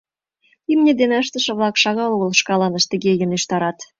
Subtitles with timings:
[0.71, 3.77] Имне дене ыштыше-влак шагал огыл шканышт тыге йӧнештарат.